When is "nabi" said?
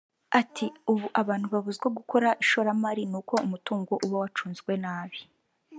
4.85-5.19